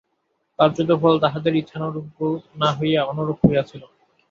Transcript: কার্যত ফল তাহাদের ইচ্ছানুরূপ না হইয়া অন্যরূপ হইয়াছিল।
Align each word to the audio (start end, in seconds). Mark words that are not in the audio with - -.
কার্যত 0.59 0.89
ফল 1.01 1.15
তাহাদের 1.19 1.53
ইচ্ছানুরূপ 1.55 2.07
না 2.55 2.69
হইয়া 2.77 3.01
অন্যরূপ 3.03 3.39
হইয়াছিল। 3.43 3.81